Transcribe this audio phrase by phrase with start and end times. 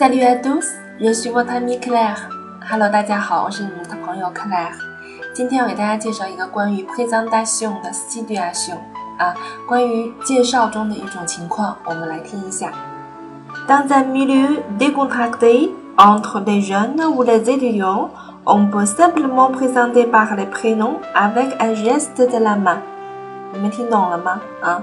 [0.00, 0.64] Salut à tous,
[1.00, 2.28] je suis votre ami Claire.
[2.70, 4.72] Hello，大家好，我是你们的朋友 Claire。
[5.34, 8.78] 今天要给大家介绍一个关于 présentation 的 situation
[9.18, 9.34] 啊，
[9.68, 12.72] 关于介绍中的一种情况，我们来听一下。
[13.68, 18.10] Dans un milieu décontracté entre les jeunes ou les étudiants,
[18.46, 22.78] on peut simplement présenter par les prénoms avec un geste de la main。
[23.52, 24.40] 你们听懂了吗？
[24.62, 24.82] 啊？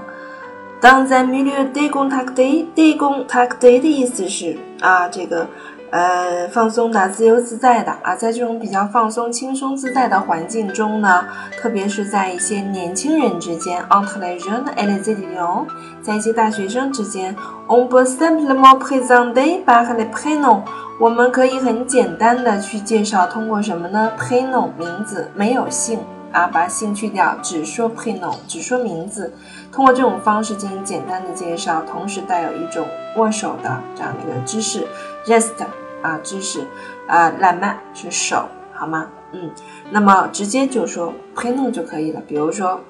[0.81, 5.45] 当在 milieu décontracté，décontracté 的意思是啊，这个
[5.91, 11.25] 呃放松的、自由自在的啊，在这种比较放松、轻松自在的环境中呢，
[11.59, 15.65] 特别是在一些年轻人之间，entre les jeunes et les étudiants，
[16.01, 17.35] 在一些大学生之间
[17.67, 20.61] ，on peut simplement présenter par le prénom
[20.97, 25.99] 我们可以很简单的去介绍，通过什么呢？prénom 名字，没有姓。
[26.31, 29.33] 啊，把姓去掉，只说 p i n o 只说名字。
[29.71, 34.87] 通过这种方式进行简单的介绍，同时带有一种握手的这样的一个姿势
[35.25, 35.53] Rest
[36.01, 36.67] 啊姿势，
[37.07, 39.07] 啊，la main 是手，好吗？
[39.31, 39.51] 嗯，
[39.91, 42.21] 那么直接就说 p i n o 就可以了。
[42.27, 42.81] 比如说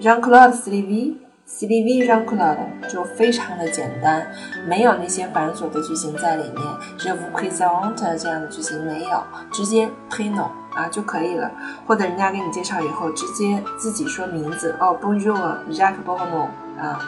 [0.00, 1.16] ，Jean-Claude Sylvie。
[1.46, 2.56] C D V 让 Claude
[2.88, 4.26] 就非常的简单，
[4.66, 6.56] 没有那些繁琐的句型在里面。
[6.96, 11.50] Je vous présente 这样的句型没有，直接 p i n o 啊就可以了。
[11.86, 16.98] 或者人家给你介绍以后，直接自己说名字哦，Bonjour Jacques Bono 啊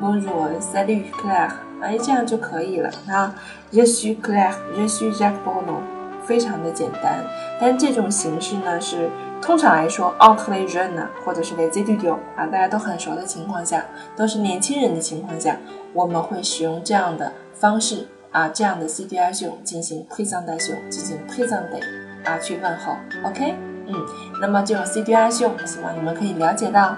[0.00, 3.34] ，Bonjour Salut Claire，哎这样就可以了啊。
[3.72, 5.80] Je suis Claire，Je suis Jacques Bono，
[6.24, 7.24] 非常的简单。
[7.60, 9.10] 但这种形式呢是。
[9.42, 13.82] 通常来说，entre les jeunes 或者是 Lesidio 啊，大家都很熟的情况下，
[14.14, 15.56] 都是年轻人的情况下，
[15.94, 21.80] 我们会使用这样的方式啊，这样的 CDR 秀进行 présentation，进行 présenter
[22.24, 22.96] 啊，去问候。
[23.24, 23.54] OK，
[23.86, 23.94] 嗯，
[24.40, 26.96] 那么这种 CDR 秀希望你们可以了解到。